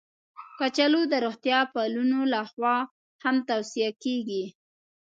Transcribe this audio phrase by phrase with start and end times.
[0.59, 2.75] کچالو د روغتیا پالانو لخوا
[3.23, 4.43] هم توصیه کېږي